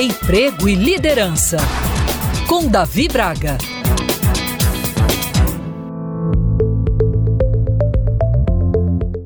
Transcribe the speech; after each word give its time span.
Emprego 0.00 0.66
e 0.66 0.74
Liderança, 0.74 1.58
com 2.48 2.66
Davi 2.66 3.06
Braga. 3.06 3.79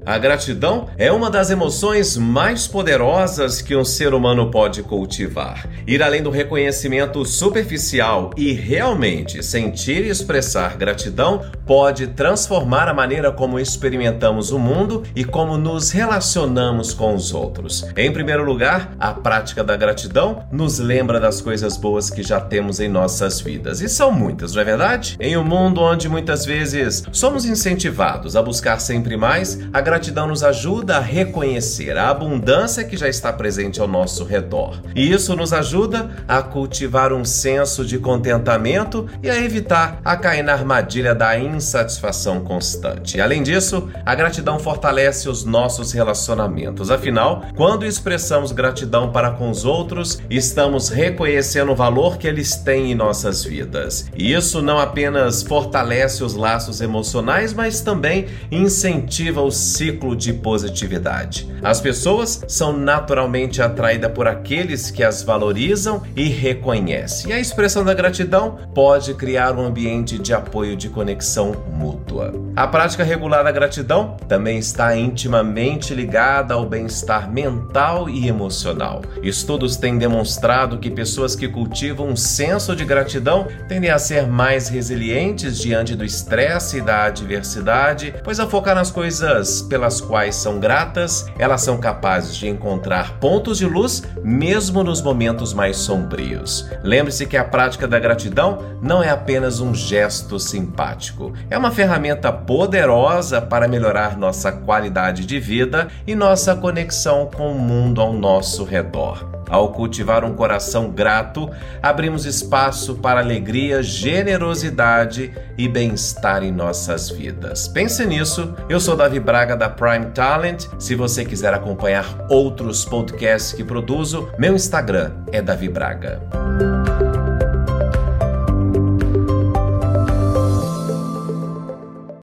A 0.07 0.19
gratidão 0.19 0.89
é 0.99 1.11
uma 1.11 1.31
das 1.31 1.49
emoções 1.49 2.15
mais 2.19 2.67
poderosas 2.67 3.63
que 3.63 3.75
um 3.75 3.85
ser 3.87 4.13
humano 4.13 4.51
pode 4.51 4.83
cultivar. 4.83 5.67
Ir 5.87 6.03
além 6.03 6.23
do 6.23 6.29
reconhecimento 6.29 7.25
superficial 7.25 8.31
e 8.37 8.53
realmente 8.53 9.43
sentir 9.43 10.05
e 10.05 10.11
expressar 10.11 10.77
gratidão 10.77 11.41
pode 11.65 12.09
transformar 12.09 12.87
a 12.87 12.93
maneira 12.93 13.33
como 13.33 13.59
experimentamos 13.59 14.53
o 14.53 14.59
mundo 14.59 15.05
e 15.17 15.25
como 15.25 15.57
nos 15.57 15.91
relacionamos 15.91 16.93
com 16.93 17.15
os 17.15 17.33
outros. 17.33 17.87
Em 17.97 18.13
primeiro 18.13 18.45
lugar, 18.45 18.95
a 19.01 19.15
prática 19.15 19.65
da 19.65 19.75
gratidão 19.75 20.45
nos 20.53 20.79
lembra 20.79 21.19
das 21.19 21.41
coisas 21.41 21.79
boas 21.79 22.11
que 22.11 22.23
já 22.23 22.39
temos 22.39 22.79
em 22.79 22.89
nossas 22.89 23.41
vidas. 23.41 23.81
E 23.81 23.89
são 23.89 24.13
muitas, 24.13 24.55
não 24.55 24.61
é 24.61 24.65
verdade? 24.67 25.17
Em 25.19 25.35
um 25.35 25.45
mundo 25.45 25.81
onde 25.81 26.11
muitas 26.11 26.45
vezes 26.45 27.05
somos 27.11 27.47
incentivados 27.47 28.37
a 28.37 28.43
buscar 28.43 28.79
sempre 28.79 29.17
mais, 29.17 29.59
a 29.73 29.81
gratidão 29.95 30.27
nos 30.27 30.43
ajuda 30.43 30.97
a 30.97 31.01
reconhecer 31.01 31.97
a 31.97 32.09
abundância 32.09 32.83
que 32.83 32.97
já 32.97 33.09
está 33.09 33.33
presente 33.33 33.81
ao 33.81 33.87
nosso 33.87 34.25
redor. 34.25 34.83
E 34.93 35.13
isso 35.13 35.37
nos 35.37 35.53
ajuda 35.53 36.11
a 36.27 36.43
cultivar 36.43 37.13
um 37.13 37.25
senso 37.25 37.85
de 37.85 37.97
contentamento 37.97 39.07
e 39.23 39.31
a 39.31 39.37
evitar 39.37 40.01
a 40.05 40.17
cair 40.17 40.43
na 40.43 40.53
armadilha 40.53 41.15
da 41.15 41.39
insatisfação 41.39 42.41
constante. 42.41 43.21
Além 43.21 43.41
disso, 43.41 43.89
a 44.05 44.17
gratidão 44.17 44.59
fortalece 44.59 45.29
os 45.29 45.45
nossos 45.45 45.93
relacionamentos. 45.93 46.91
Afinal, 46.91 47.45
quando 47.55 47.87
expressamos 47.87 48.51
gratidão 48.51 49.13
para 49.13 49.31
com 49.31 49.49
os 49.49 49.65
outros, 49.65 50.21
estamos 50.29 50.89
reconhecendo 50.89 51.71
o 51.71 51.77
valor 51.77 52.19
que 52.19 52.27
eles 52.27 52.57
têm 52.57 52.91
em 52.91 52.97
nossas 52.97 53.45
vidas. 53.45 54.11
E 54.17 54.33
isso 54.33 54.61
não 54.61 54.81
apenas 54.81 55.45
fortalece 55.45 56.25
os 56.25 56.35
laços 56.35 56.81
emocionais, 56.81 57.55
mas 57.55 57.81
também 57.81 58.27
incentiva 58.51 59.41
o 59.41 59.53
ciclo 59.85 60.17
de 60.17 60.33
positividade. 60.33 61.47
As 61.63 61.79
pessoas 61.79 62.43
são 62.49 62.73
naturalmente 62.73 63.61
atraídas 63.61 64.13
por 64.13 64.27
aqueles 64.27 64.91
que 64.91 65.05
as 65.05 65.23
valorizam 65.23 66.03
e 66.17 66.25
reconhecem. 66.29 67.31
E 67.31 67.33
a 67.35 67.39
expressão 67.39 67.85
da 67.85 67.93
gratidão 67.93 68.59
pode 68.75 69.13
criar 69.13 69.53
um 69.59 69.67
ambiente 69.67 70.19
de 70.19 70.33
apoio 70.33 70.75
de 70.75 70.89
conexão 70.89 71.53
mútua. 71.71 72.33
A 72.57 72.67
prática 72.67 73.05
regular 73.05 73.45
da 73.45 73.53
gratidão 73.53 74.17
também 74.27 74.59
está 74.59 74.97
intimamente 74.97 75.93
ligada 75.93 76.55
ao 76.55 76.65
bem-estar 76.65 77.31
mental 77.31 78.09
e 78.09 78.27
emocional. 78.27 79.03
Estudos 79.23 79.77
têm 79.77 79.99
demonstrado 79.99 80.79
que 80.79 80.91
pessoas 80.91 81.37
que 81.37 81.49
cultivam 81.49 82.09
um 82.09 82.17
senso 82.17 82.75
de 82.75 82.85
gratidão 82.85 83.47
tendem 83.69 83.91
a 83.91 83.99
ser 83.99 84.27
mais 84.27 84.69
resilientes 84.69 85.59
diante 85.59 85.95
do 85.95 86.05
estresse 86.05 86.79
e 86.79 86.81
da 86.81 87.05
adversidade, 87.05 88.15
pois 88.23 88.41
ao 88.41 88.49
focar 88.49 88.75
nas 88.75 88.91
coisas 88.91 89.67
pelas 89.75 90.01
quais 90.01 90.37
são 90.37 90.61
gratas, 90.61 91.27
elas 91.37 91.63
são 91.63 91.79
capazes 91.79 92.37
de 92.37 92.49
encontrar 92.49 93.19
pontos 93.19 93.59
de 93.59 93.67
luz 93.67 94.05
mesmo 94.23 94.85
nos 94.85 95.03
momentos 95.03 95.53
mais 95.53 95.79
sombrios. 95.79 96.71
Lembre-se 96.85 97.27
que 97.27 97.37
a 97.37 97.43
prática 97.43 97.89
da 97.89 97.99
gratidão 97.99 98.63
não 98.81 99.03
é 99.03 99.11
apenas 99.11 99.59
um 99.59 99.75
gesto 99.75 100.39
simpático, 100.39 101.33
é 101.51 101.59
uma 101.59 101.73
ferramenta 101.73 102.33
poderosa 102.33 103.43
para 103.43 103.67
melhorar 103.67 104.17
nossa 104.17 104.53
qualidade 104.53 105.27
de 105.27 105.41
vida 105.41 105.89
e 106.07 106.15
nossa 106.15 106.55
conexão 106.55 107.29
com 107.35 107.51
o 107.51 107.59
mundo 107.59 108.01
ao 108.01 108.13
nosso 108.13 108.63
redor. 108.63 109.34
Ao 109.49 109.73
cultivar 109.73 110.25
um 110.25 110.35
coração 110.35 110.91
grato, 110.91 111.51
abrimos 111.83 112.25
espaço 112.25 112.97
para 112.97 113.21
alegria, 113.21 113.83
generosidade 113.83 115.33
e 115.57 115.69
bem-estar 115.69 116.43
em 116.43 116.53
nossas 116.53 117.11
vidas. 117.11 117.69
Pense 117.69 118.05
nisso. 118.07 118.55
Eu 118.69 118.81
sou 118.81 118.97
Davi 118.97 119.21
Braga 119.21 119.57
da 119.57 119.69
Prime 119.69 120.07
Talent. 120.07 120.67
Se 120.79 120.95
você 120.95 121.25
quiser 121.25 121.53
acompanhar 121.55 122.27
outros 122.29 122.85
podcasts 122.85 123.53
que 123.53 123.65
produzo, 123.65 124.29
meu 124.39 124.55
Instagram 124.55 125.13
é 125.33 125.43
Davi 125.43 125.69
Braga. 125.69 126.21